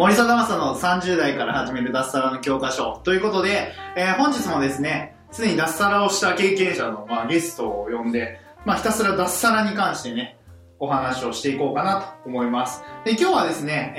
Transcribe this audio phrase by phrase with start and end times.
[0.00, 10.38] 森貞正の30代から始める脱サラの教科書ということで、えー本日もですね、すでに脱サラをした経験者の、まあ、ゲストを呼んで、まあ、ひたすら脱サラに関してね、
[10.78, 12.82] お話をしていこうかなと思います。
[13.04, 13.94] で、今日はですね、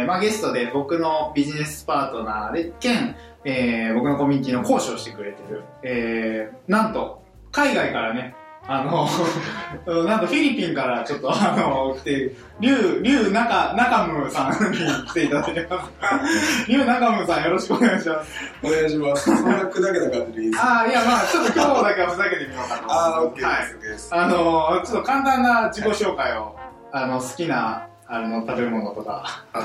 [0.00, 8.36] えーまあ、ゲストで僕のビジネスパートナーで、兼、えー僕のコミュニティの講師をしてくれてる、えーなんと、海外からね、
[8.72, 9.08] あの、
[10.06, 13.74] なんとフィリピンからちょっとあの、来て、リュウ、リュウナカ、
[14.06, 15.90] ムさんに来ていただいてます。
[16.70, 18.30] リュウナカムさんよろしくお願いします。
[18.62, 19.24] お願いします。
[19.36, 20.68] そんな砕けた感じでいいですか？
[20.72, 22.84] ああ、いやまあちょっと今日だけはふざけてみようかなと。
[22.92, 24.08] あー、オッケはいーです。
[24.14, 26.54] あの、ちょっと簡単な自己紹介を、
[26.92, 29.44] あの、好きな、あの、食べ物とか。
[29.52, 29.58] あ、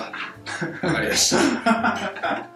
[0.84, 2.50] わかりました。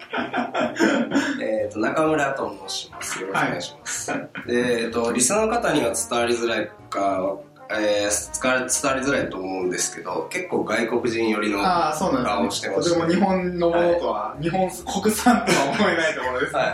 [1.42, 3.20] えっと、中村と申します。
[3.20, 4.12] よろしくお願いします。
[4.46, 7.34] で、えっと、リスナーの方には伝わりづらいか、
[7.72, 12.44] えー、伝わりづらいと思うんですけど、結構外国人寄りの、顔ですね。
[12.46, 16.54] としてましてても日本のものとは、日本、国産とは思えないところです。
[16.54, 16.66] はい。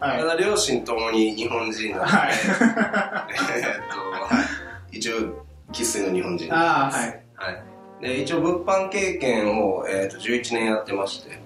[0.00, 4.40] はいただ両親ともに日本人なので、はいえっと、は
[4.92, 4.96] い。
[4.96, 6.54] 一応、生粋の日本人です。
[6.54, 7.22] ああ、はい。
[7.34, 7.62] はい、
[8.02, 11.40] で一応物販経験を、えー、と11年やってまして。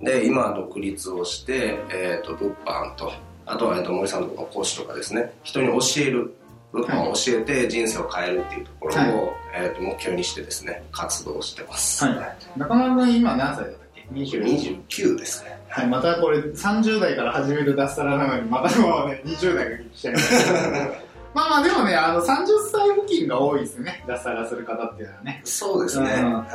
[0.00, 3.12] で今は独立をして、えー、と物販と
[3.44, 5.32] あとは、えー、と森さんとかの講師とかですね。
[5.42, 6.34] 人に教える
[6.72, 9.08] 物販を教えて人生を変えるっていうところを、はい。
[9.54, 12.58] えー、と目標にしてですね活動してます、はい。
[12.58, 14.86] 中村君今何歳だったっけ ?20。
[14.86, 15.58] 29ですね。
[15.68, 21.02] はい、またこれ30代から始める脱サラなのに、またもうね、20代が来ちゃいました
[21.34, 22.24] まあまあでもね、あの、30
[22.72, 25.40] 歳付近が多いですね、脱サラする方っていうのはね。
[25.44, 26.32] そうですね、うん。
[26.34, 26.46] は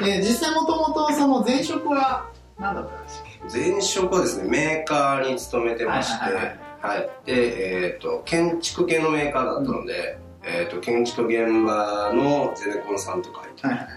[0.00, 0.04] い。
[0.04, 2.28] で、実際もともとその前職は
[2.60, 7.10] 何だったんでしたっけ前職はですねメーカーに勤めてましてはいはいはいはい。
[7.26, 13.88] でえっ、と建築系のメーカーだったので、えー、と建築現場のゼネコンさんとかはいはい。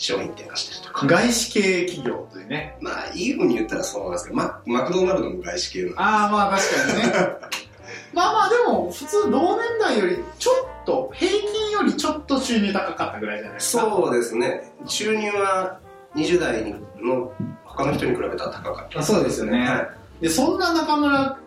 [0.00, 1.06] 商品展開してるとか。
[1.06, 2.76] 外資系企業というね。
[2.80, 7.58] まあいいふうに言ったらそうなんですけどママクドナルドも外資系なんでああ、まあ確かにね。
[8.18, 10.50] まあまあでも、普通同年代よりちょ
[10.82, 13.84] っと、平均よりちょっと収入高かったぐらいじゃないですか。
[13.84, 14.72] そうですね。
[14.86, 15.78] 収入は
[16.16, 17.32] 20代の
[17.64, 18.98] 他の人に比べたら高かった。
[18.98, 19.60] あそうですよね。
[19.60, 19.88] は
[20.20, 21.38] で、そんな中村、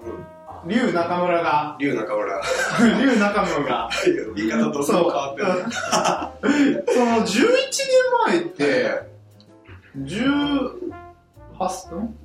[0.66, 2.42] 龍中村が、龍中村。
[3.04, 3.90] 龍中村が、
[4.38, 5.48] 言い方どうそう変わってる。
[6.88, 9.02] そ の11年前って、
[9.98, 12.16] 18ん？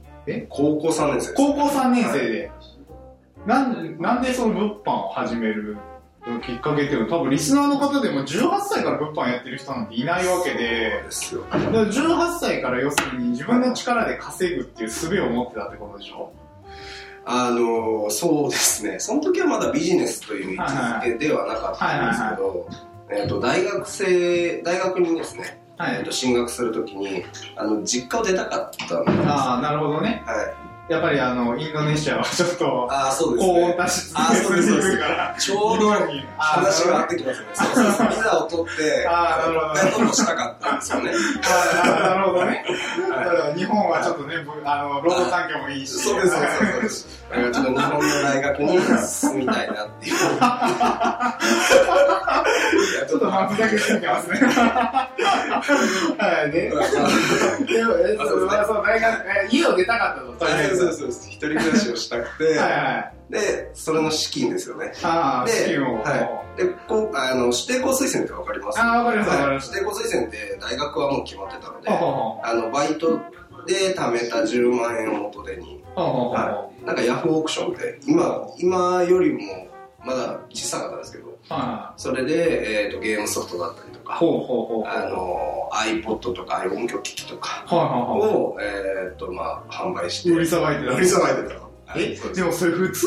[0.49, 2.51] 高校3年生です高校3年生で、
[3.47, 5.77] なんなんでその物販を始める
[6.45, 16.33] きっかけっていうのは多分リスナーの方でも18歳から物販やってる人なんていないわけで、ですよだから18歳から要するに自分の力で稼ぐっていう術を持ってたってことでしょ？
[17.25, 18.99] あのそうですね。
[18.99, 22.69] その時はまだビジネスという位置づけではなかったんですけど、
[23.11, 27.25] えー、と大学生大学にですね、はえー、と進学するときに
[27.57, 30.23] あの実家を出たかったんですああ、なるほどね。
[30.27, 34.99] はいやっぱりあの、インドネシアはちょっと、ああそうです高温ね多湿あーそうですそうです。
[34.99, 35.91] から、ちょうど
[36.39, 37.47] 話が合ってきますね。
[37.55, 38.09] そうそうそう。
[38.09, 39.15] ビザを取ってあー
[39.49, 39.77] なるほど。
[39.81, 41.11] ペットもしたかったんですよね。
[41.43, 42.65] あーなるほどね。
[43.57, 45.99] 日本はちょっとね、ぶあの、労働環境もいいし。
[45.99, 46.43] そうですそう
[46.83, 50.17] ですそうでちょっと日本の大学に進みたいなっていう。
[53.09, 54.39] ちょっとまあ、ふざけてますね。
[55.61, 56.73] はい、ね
[59.51, 60.77] 家を出たかったと、とりあえず。
[60.77, 61.31] そうそうそう。
[61.31, 63.33] 一人暮らしをしたくて、はいはい。
[63.33, 64.93] でそれの資金ですよね。
[65.03, 66.03] ああ、で資金を。
[66.03, 68.81] はでこうあの指定校推薦ってわかります？
[68.81, 69.55] ああ、わかりますはい。
[69.55, 73.19] 指定校推薦って大学はもう決まってたのであのバイト
[73.67, 75.83] で貯めた10万円を元手に。
[75.95, 79.41] はなんかヤフーオークションで今今よりも
[80.05, 84.03] まだ小さかったんですけどはそれで、えー、とゲームソフトだったりとい。
[84.03, 84.87] かほうほうほう。
[84.87, 90.33] あの iPod とか音響機器とかはいはいはを、えーとまあ、販売してい。
[90.33, 90.93] 売りさばいてた。
[90.93, 93.07] 売りさばいてたえでもそれ普通、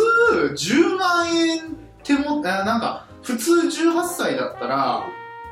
[0.54, 5.06] 10万円手も、あなんか、普通18歳だったら、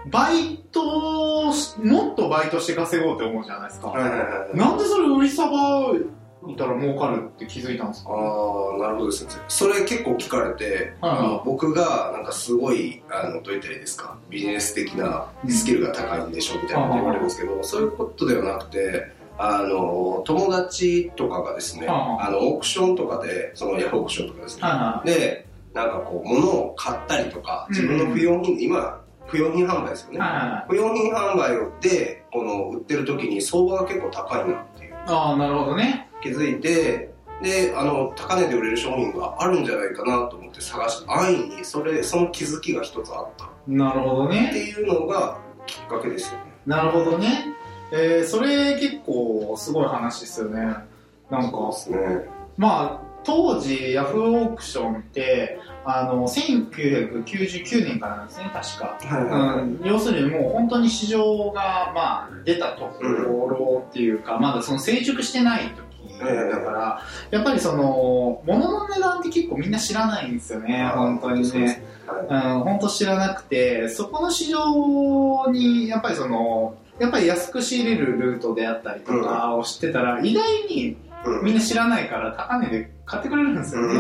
[0.10, 1.52] バイト
[1.84, 3.88] もっとバイトして稼ごうって思うじゃないですか。
[3.90, 5.92] はいはいはいなんでそれ売りさば
[6.48, 8.12] いたら儲かるって気づいたんですか？
[8.12, 9.32] ああなるほどですね。
[9.48, 14.18] それ結構聞かれて、あの僕がなんかすごいあのどう言ったらいいですか？
[14.30, 25.46] ビジネス的なスキルが高いんでしょみたいなこと言われるんですけど、そういうことではなくてあの、友達とかがですね、はあはあの、オークションとかで、そのヤフーオークションとかですね、はで、
[25.76, 30.20] なんかこう、物を買ったりとか、自分の不要品、今、不要品販売ですよね。
[30.68, 31.52] 不要品販売
[31.82, 36.07] で、この、売ってる時に相場が結構高いなっていう、ああ、なるほどね。
[36.22, 44.52] 気づいて、で、あの、高値で売れる商品があるんじゃないかなと思って探して、安易に、それ、その気づきが一つあったっなるほどてね。
[44.60, 46.46] いうのがきっかけですよね。
[46.66, 47.54] なるほどね。
[47.92, 50.78] えー、それ結構すごい話ですよね。
[51.30, 51.98] なんか、すね。
[52.58, 58.98] まあ、当時ヤフーオークションって、あの、1999年からなんですね、確か。
[59.00, 65.70] はいはいはいうん、要するにもう本当に市場が、まあ、出たところっていうか、まだその成熟してない
[66.26, 71.82] 時だから、やっぱりその、物の値段って結構みんな知らないんですよね、本当にね。
[72.08, 83.94] そうん、本当知らなくて、そこの市場に、やっぱりその、やっぱり安く仕入れるルートであったりとかを知ってたら、意外にうんみんな知らないから高値で買ってくれるんですよね。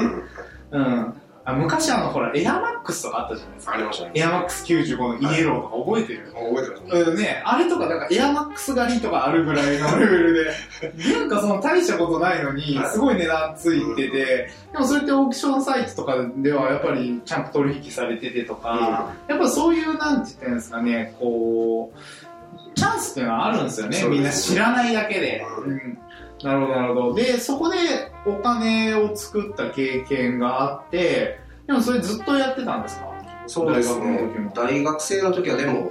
[0.72, 1.14] うんうん。
[1.48, 3.74] あ昔あの、ほら、エアマックスとかあったじゃないですか。
[3.74, 4.12] ありましたね。
[4.16, 7.00] エアマックス95のイエローとか覚えてる、覚えてますね。
[7.00, 25.46] うんね、あれとか、なんかエアマックス狩りとかあるぐらいのレベルで、なんかその大したことないのには、いすごい値段ついてて、でもそれってオークションサイトとかではやっぱりちゃんと取引されててとか、やっぱそういう、なんて言ってるんですかね、こう、チャンスっていうのはあるんですよね、ねみんな知らないだけで。
[25.66, 25.98] ううん
[26.44, 27.14] なるほど、なるほど。
[27.16, 27.78] で、そこで
[28.26, 33.08] お金を作った経験があって、でもそれずっとやってたんですか？
[33.48, 34.52] そうです大学のね。
[34.54, 35.90] 大学生の時はでも、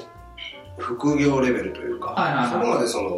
[0.78, 3.10] 副業レベルというか、はいはいはいそこまでその、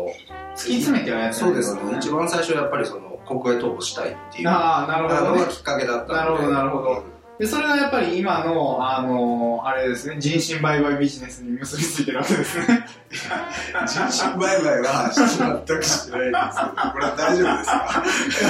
[0.55, 5.47] 突き詰めてはやってそうですね、一番最初はやっぱりその、国外逃亡したいっていうのが。
[5.51, 6.15] きっかけだったので。
[6.15, 12.85] なるほどなるほどで、それがやっぱり今の、あの、あれですね、人身売買ビジネスに結びついてるわけですね。
[13.11, 13.25] 人
[14.35, 18.03] 身売買は全くしてないんですけど、これは大丈夫ですか？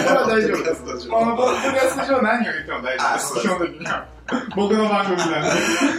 [0.09, 0.83] これは大丈夫です。
[0.83, 3.41] 夫このポッドキャスト上何を言っても大丈夫です。
[3.41, 4.07] 基本的には。
[4.57, 5.37] 僕の番組なんで。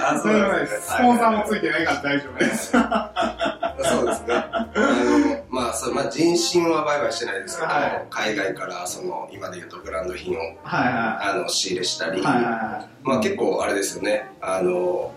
[0.03, 0.81] あそうです。
[0.88, 2.71] スポンサーもついてないから大丈夫です。
[2.71, 5.38] そうですね。
[5.59, 12.23] まあ、そうまあ、人身は売買してないですけど、はい海外から、その、今で言うとブランド品を、はいはあの、仕入れしたり、い。
[12.23, 12.50] はいはいは
[12.81, 12.88] い。
[13.03, 15.13] まあ結構あれですよね、あの、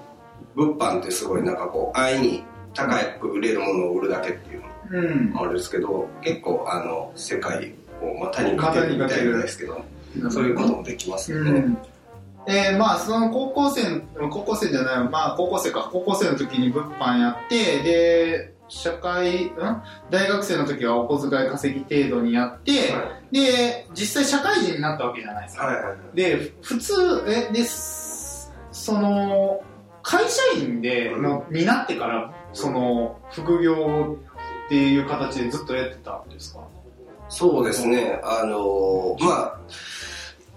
[0.56, 2.44] 物販ってすごいなんかこう、安易に
[2.74, 5.36] 高く売れるものを売るだけっていううんの。
[5.36, 9.84] もあるんですけど、結構あの、世界を股にかけるみたいなんですけど、
[10.30, 11.50] そういうこともできますよね。
[11.50, 11.78] うん
[12.46, 19.52] えー、まあその高校生高校生じゃないまあ高校生か高校生の時に物販やってで社会ん？
[20.10, 22.94] 大学生の時はお小遣い稼ぎ程度にやって、
[23.30, 25.96] で実際社会人になったわけじゃないですか、はいはいはい。
[26.16, 26.94] で普通
[27.28, 29.62] えですその
[30.02, 34.16] 会社員での、になってからその副業
[34.66, 36.60] っていう形でずっとやってたんですか？
[37.28, 39.58] そうですね、あの、まあ、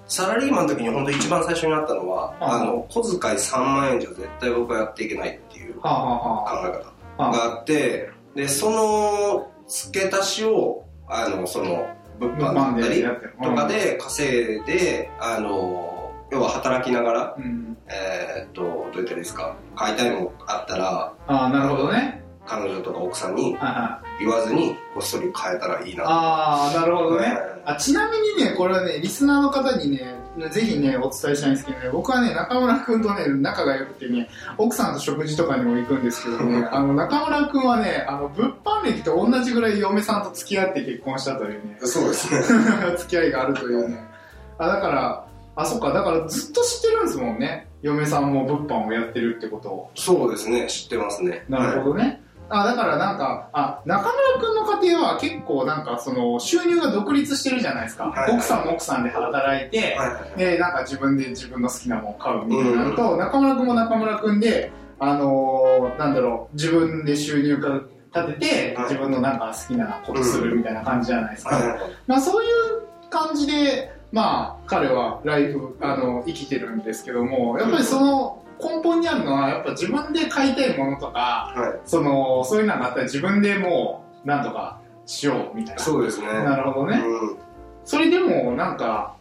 [0.08, 6.68] サラリーマンの時に本当一番最初にあったのは、ああの、小遣い3万円じゃ絶対僕はやっていけないっていう考はあ、はあ。
[6.68, 11.88] はえ方があって、で、その付け足しを、あの、その、
[12.20, 13.04] 物販販だったり
[13.44, 22.24] とかで稼いで、あの、要は働きながら、うん、えーっと、どう言ったらいいですか、買いたいものあったら、ああなるほどね。
[22.46, 23.58] 彼女とか奥さんに
[24.20, 26.04] 言わずに、こっそり買えたらいいな。
[26.06, 27.38] ああ、なるほどね。
[27.66, 27.72] うん。
[27.72, 30.16] あちなみにね、これはね、リスナーの方にね、
[30.50, 42.42] ぜひね、お伝えしたいんですけどね、僕はね、中村くんとね、仲が良くてね、奥さんと食事とかにも行くんですけどね、 あの、中村くんはね、あの、物販歴と同じぐらい嫁さんと付き合って結婚したというね、そうですね。
[42.98, 44.04] 付き合いがあるというね。
[44.58, 45.26] あ、だから、
[45.56, 47.68] あ、そっか、だからずっと知ってるんですもんね。
[47.82, 49.92] 嫁さんも物販をやってるってことを。
[49.96, 51.46] そうですね、知ってますね。
[51.48, 52.22] なるほどね。
[52.50, 58.06] あ、だからなんか、あ、中村くんの家庭は結構なんかその収入が独立してるじゃないですか。
[58.06, 58.32] はい。
[58.32, 67.82] 奥さんも奥さんで働いて、はいはいで、なんか自分で自分の好きなものを買うみたいになると、中村くんも中村くんで、あのーなんだろう、自分で収入が
[68.14, 68.84] 立てて、はい。
[68.86, 71.56] 自分のなんか好きなことするみたいな感じじゃないですか。
[71.56, 71.80] はいはい。
[72.08, 85.82] まあそういう感じで、まあ彼はライフ、あの、生きてるんですけども、やっぱりその根本にあるのは、やっぱ自分で買いたいものとか、はいその、そういうのがあったら自分でもう、なんとかしようみたいな。
[85.82, 86.28] そうですね。
[86.28, 86.98] なるほどね。
[86.98, 87.46] うん
[87.86, 89.16] それでも、なんか、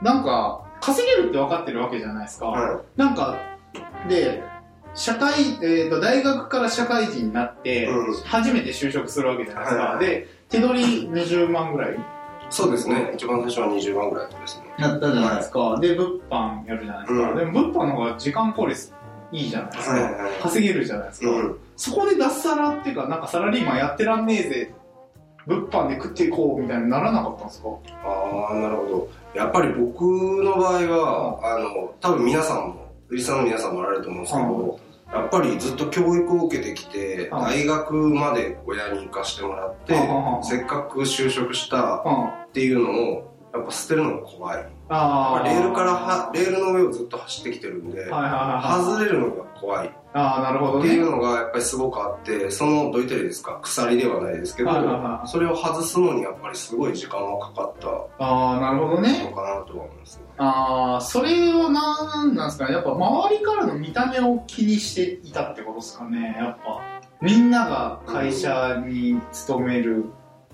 [0.00, 2.46] なんか、稼げるって分かってるわけじゃないですか。
[2.46, 3.36] はなんか、
[4.08, 4.42] で、
[4.94, 5.32] 社会、
[5.62, 9.82] えーと、大学から社会人になって、うん初めて就職するわけじゃないですか。
[9.82, 11.96] はいはいで、手取り20万ぐらいい。
[12.50, 13.12] そうですね。
[13.14, 14.64] 一番最初は20万ぐらいですね。
[14.78, 15.78] やったじゃないですか。
[15.80, 17.30] で、物販やるじゃないですか。
[17.30, 18.92] うんでも物販の方が時間効率
[19.32, 19.94] いいじゃないですか。
[19.94, 21.30] はいはいはい稼げるじゃないですか。
[21.30, 21.56] うん。
[21.76, 24.74] そこで脱サラっていうか、なんかサラリーマンやってらんねえぜ
[25.46, 27.68] 物販で食っていこうみたいにならなかったんですか？
[28.04, 34.80] ああなるほどやっぱり僕の場合は、あの多分皆さんもリスナーの皆さんもあられると思うんですけど、
[35.12, 37.40] やっぱりずっと教育を受けてきて、うん。
[37.40, 42.28] 大学まで親に行かしてもらって、うんせっかく就職したうん。
[42.28, 44.56] っていうのをやっぱ捨てるのが怖い。
[44.58, 49.88] レールからはレールの上をずっと走ってきてるんで、外れるのが怖い。
[49.88, 53.60] っああなるほどていうねのがやっぱりすごくあってそのどう言ったらいいですか？
[53.62, 55.28] 鎖ではないですけど、はいはいはい。
[55.28, 57.88] それを外すのにやっぱりすごい時間がかかった
[58.24, 60.24] ああなるほどのねかなとは思いますね。
[60.38, 62.72] ああそれはなんなんですかね？
[62.74, 66.34] やっぱ周りからの見た目を気にしていたってことですかね？
[66.36, 66.80] やっぱ
[67.20, 70.06] みんなが会社に勤める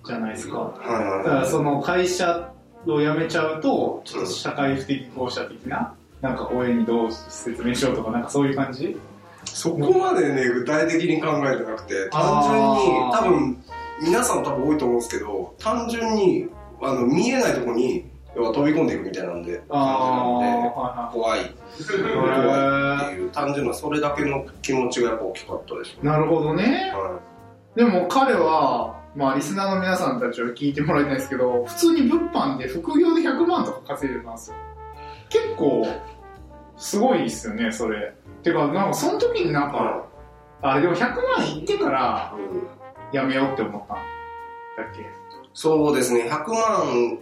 [0.05, 0.59] じゃないですか。
[0.59, 1.25] はいはいはい。
[1.25, 2.53] だからその会社
[2.87, 8.97] を辞めちゃうとちょっと社会不適合者的ななんか親にどう説明しようとかなんかそういう感じ？
[9.47, 13.65] そこまでね具体的に考えてなくて単純に多分
[14.03, 16.49] 皆さん多分多いと思うんですけど単純に
[16.83, 18.05] あの見えないところに
[18.37, 21.41] 要は飛び込んでいくみたいなんで感じなんでは怖い。
[21.41, 21.45] い。
[22.15, 25.97] 怖はいいっていう単純なそれだけの気持ちがやっぱ大きかったです。
[26.03, 26.93] なるほどね。
[26.95, 27.19] は
[27.75, 34.57] でも彼はまあリスナーの皆さんたちは聞いてもらいたいんですけど普通に物販で副業で100万とか稼いでたんですよ。
[35.31, 35.87] 結構
[36.77, 38.15] すごいっすよねそれ
[38.47, 40.07] てかなんかその時になんかは
[40.63, 42.33] あれでも100万いってから
[43.13, 45.05] やめようって思ったんだっけ？
[45.53, 46.29] そうですね。
[46.31, 47.19] 100万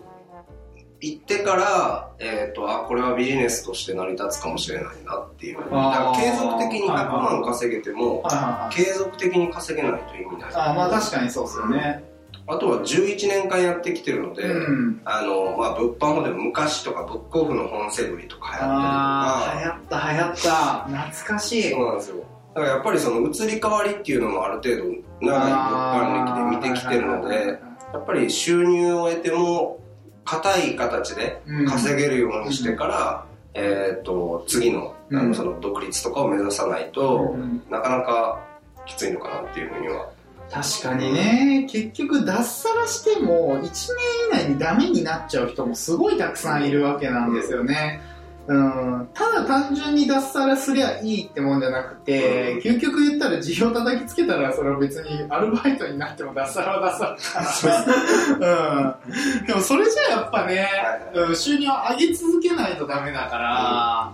[1.00, 5.58] 行ってから、えっとあこれはビジネスとして成り立つかもしれないなっていう。
[5.58, 8.22] だから継続的に100万稼げても
[8.70, 10.52] 継続的に稼げないと意味ない。
[10.54, 12.04] あまあ確かにそうっすよね
[12.46, 15.00] あとは11年間やってきてるので、うん。
[15.04, 21.10] あのまあ、物販法でも昔とかブックオフの本セブリとか流行あったあ流行った流行った。
[21.10, 21.62] 懐かしい。
[21.62, 22.16] りとかそうなんですよ。
[22.54, 27.58] だからやっぱりその移り変わりっていうのもある程度長い物販歴で見てきてるので
[27.92, 29.80] やっぱり収入を得ても
[30.24, 35.28] 硬い形で稼げるようにしてから、えー、と次のあうん。
[35.30, 37.62] のその独立とかを目指さないと、うん。
[37.70, 38.40] なかなか
[38.86, 40.08] きついのかなっていうふうには
[40.54, 41.66] 確かにね。
[41.68, 48.00] 結局脱サラしても1年以内にダメになっちゃう人もすごいたくさんいるわけなんですよね、
[48.46, 52.58] うん、ただ単純に脱サラすりゃいいってもんじゃなくて、うん。
[52.60, 56.98] 究極言ったら事業叩きつけたらそれは別にアルバイトになっても脱サラは脱
[57.32, 58.98] サラから、
[59.40, 60.68] うん、でもそれじゃやっぱね、
[61.14, 64.12] うん収入を上げ続けないとダメだから、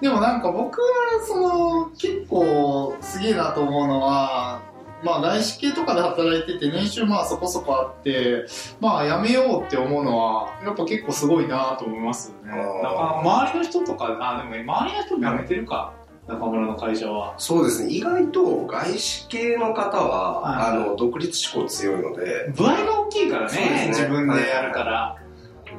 [0.00, 0.86] でもなんか僕は
[1.26, 4.62] その結構すげえなと思うのは
[5.04, 8.46] まあ外資系とかで働いてて年収まあそこそこあって
[8.80, 12.52] まあ辞めようって思うのはやっぱ結構すごいなと思いますよね。
[12.52, 15.92] 周りの人とかあでも周りの人も辞めてるか
[16.26, 17.34] 中村の会社は。
[17.38, 17.92] そうですね。
[17.92, 20.76] 意外と外資系の方は、はい。
[20.76, 23.86] あの独立志向強いので、部合が大きいからねね。
[23.88, 25.16] 自分でやるから、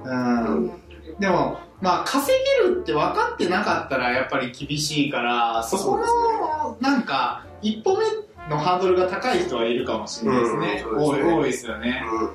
[0.05, 0.71] うんうん。
[1.19, 2.31] でも、まあ、稼
[2.63, 8.05] げるって分かってなかったらやっぱり厳しいから、そこの、なんか、一歩目
[8.49, 10.83] のハードルが高い人はいるかもしれないですね。
[10.85, 11.05] うんすね。
[11.05, 12.03] 多い、多いですよね。
[12.11, 12.27] うん。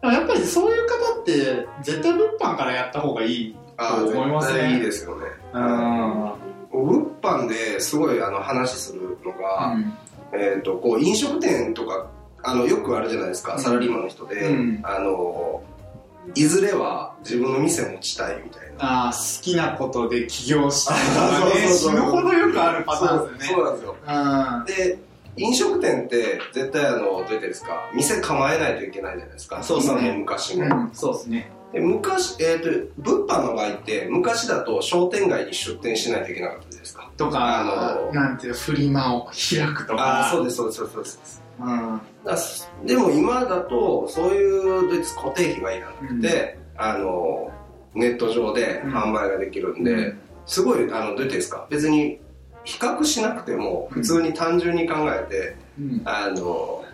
[0.00, 3.56] でもやっぱりそういう方って、絶対物販からやった方がいい。
[3.76, 4.74] あそう思いますね。
[4.74, 5.62] いいですよね、うん。
[6.72, 9.76] 物販ですごいあの話するのが、
[10.32, 12.10] えー、とこう飲食店とか
[12.42, 13.60] あのよくあるじゃないですか、うん。
[13.60, 14.80] サラリーマンの人で、うん。
[14.82, 15.62] あの
[16.34, 19.04] いずれは自分の店持ちたいみたいな。
[19.06, 23.62] ああ、好きなことで起業したいとかね、 死ぬほどよくあるパターンですよね。
[23.62, 24.96] そうなんですよ。
[24.96, 25.07] で
[25.38, 30.72] 飲食店って絶対あのどうやってですか店構えないといけないじゃないですかそうですね昔も、うん。
[30.72, 31.50] うん、そうですね。
[31.72, 40.02] で昔、えー、と物販の場合って昔だと商店街に出店しないといけなかったじゃないですかとか、あのなんていう、フリマを開くとか。
[40.02, 42.00] ああそうですそうですそうですそうん。
[42.24, 47.50] だすでも今だとそういう別固定費がいらなくて、あの
[47.94, 50.18] ネット上で販売ができるんで、うん
[50.48, 52.18] すごいあのどうやってですか別に
[52.68, 56.02] 比較しなくても普通に単純に考えて、うん。
[56.04, 56.84] あの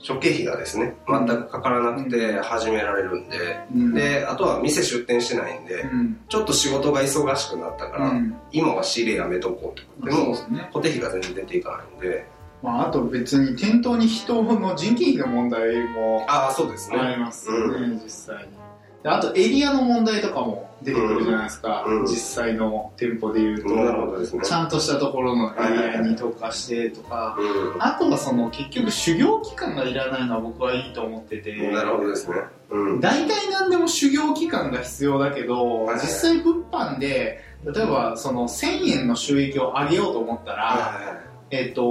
[0.00, 3.94] 諸経費がですね全くかからなくて始められるんで、うん。
[3.94, 6.18] であとは店出店してないんで、うん。
[6.28, 8.34] ちょっと仕事が忙しくなったから、うん。
[8.50, 10.36] 今は仕入れやめとこうとかでも
[10.72, 12.26] 固定費が全然出ていかないんで。
[12.60, 16.98] まあ、あと別に店頭に人の人件費の問題もああそうですね。
[16.98, 18.50] ありますよね、実際に。
[18.50, 18.63] で
[19.04, 22.06] あとエリアの問題とかも出てくるじゃないですか、うん。
[22.06, 32.36] 実際の店舗でいうと、なるほどですねちゃんとしたところのエリアに特化してとか、うあとはその結局修行期間がいらないのは僕はいいと思ってて、んなるほどですね。
[32.70, 33.00] うん。
[33.00, 41.20] 大体何でも修行期間が必要だけど、はい実際物販で例えばその1000円の収益を上げようと思ったら、は
[41.50, 41.82] えっ、と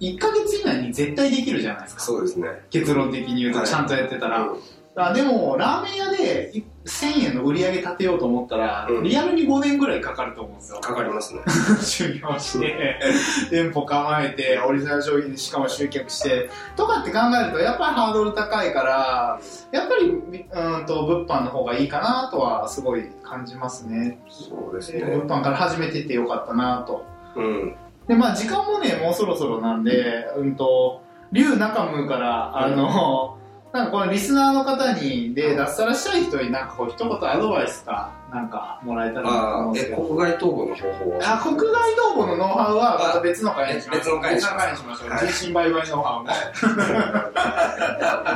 [0.00, 2.02] 1ヶ月以内にに絶対できるじゃないですか。
[2.02, 2.48] そうですね。
[2.70, 3.68] 結論的に言うと、はい。
[3.68, 4.52] ちゃんとやってたら。
[4.96, 10.80] うんあでも、ラーメン屋でい1000円の売り上げ立てようと思ったら、うんリアルに5年ぐらいかかると思うんですよ。
[10.80, 11.42] かかりますね。
[11.80, 12.98] 修行して、
[13.50, 24.18] 店舗構えて、オリジナル商品しかも集客して、とかって考えると、やっぱりハードル高いから、やっぱり、うんと、物販の方がいいかなとは、すごい感じますね。
[24.28, 25.22] そうです物ね。
[25.24, 27.04] 販から始めてってよかったなと。
[27.36, 27.76] うん。
[28.08, 33.36] で、まあ、時間もね、もうそろそろなんで、うんと、龍中ムから、あの、
[33.72, 40.02] なんかこのリスナーの方に、で、脱サラしたい人になんかこう、一言アドバイスか、なんか、もらえたらなと思うんですけど。
[40.02, 41.18] 国外逃亡の方法は？
[41.22, 44.20] あ、国外逃亡のノウハウはまた別の回にしましょう。
[44.20, 45.10] 別の回にしましましょう。
[45.10, 46.30] はい人身売買ノウハウも。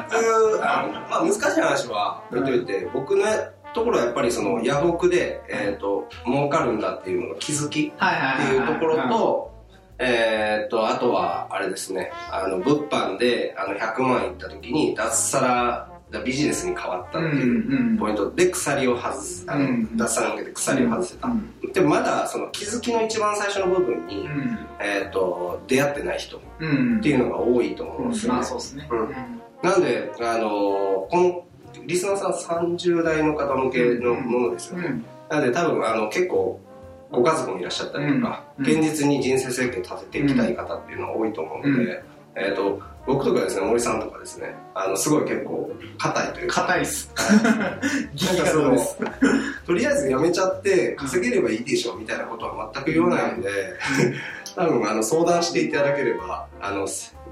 [0.09, 3.25] 僕、あの、まあ、難しい話は置いといて、僕の
[3.75, 8.55] ところはやっぱりその、ヤフオクで、えっ、と、儲かるんだっていうのの気づきって。
[8.55, 9.54] いうところと、
[9.99, 15.91] えっと、あとは、あれですね、あの、物販で、あの、100万いった時に、脱サラ、
[16.25, 17.99] ビジネスに変わったうんっていううん。
[17.99, 21.27] ポイントで鎖を外す、あのうん脱サラに向けて鎖を外せた。
[21.29, 24.59] うんでもまだその気づきの一番最初の部分に、うん。
[24.81, 27.01] えっと、出会ってない人っうん。
[27.01, 28.39] ていうのが多いと思うんですよね。
[28.39, 28.89] まあそうですね。
[28.91, 29.15] うん
[29.69, 31.45] なんで、あのーこの
[31.87, 34.87] リスナーさん30代の方向けのものですよね。
[34.87, 35.05] うん。
[35.29, 36.61] なので多分あの結構
[37.11, 42.03] ご家族もいらっしゃったりとか、うん現実に人生設計立てていきたい方っていうのが多いと思うので、
[42.37, 47.13] えっ、と、僕とかですね、森さんとかですね、あの、すごい結構硬いというか、硬いっす。
[48.15, 48.99] 激なんかその硬です。
[49.67, 53.51] とりあえず辞めちゃって稼げればいいでしょみたいなことは全く言わないので、
[54.57, 56.87] 多分あの相談していただければ、あの、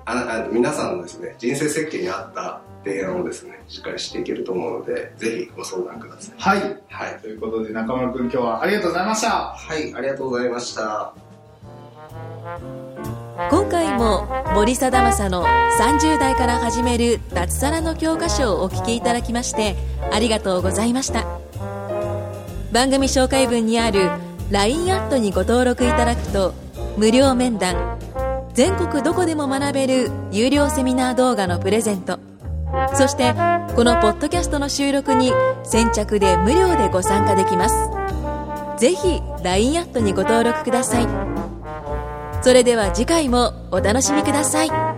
[0.04, 6.34] ああの皆さんのですね、人生設計に合った提案をですね、しっかりしていけると思うので、ぜひご相談ください。
[6.38, 6.76] はい。
[6.88, 7.18] はい。
[7.20, 9.28] ということで、中村くん今日はありがとうございました。
[9.30, 11.14] はい、ありがとうございました。
[13.50, 19.74] 今回も森貞正の30代から始める脱サラの教科書をお聞きいただきまして
[20.12, 21.24] ありがとうございました
[22.72, 24.10] 番組紹介文にある
[24.50, 26.54] LINE アットにご登録いただくと
[26.96, 27.98] 無料面談
[28.54, 32.18] 全国どこでも学べる有料セミナー動画のプレゼント
[32.94, 33.34] そして
[33.74, 35.32] このポッドキャストの収録に
[35.64, 37.74] 先着で無料でご参加できます。
[38.78, 41.06] ぜひ LINE アットにご登録ください。
[42.42, 44.91] それでは次回もお楽しみください。